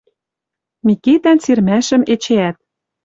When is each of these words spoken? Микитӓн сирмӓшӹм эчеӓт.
Микитӓн 0.85 1.37
сирмӓшӹм 1.43 2.01
эчеӓт. 2.13 2.55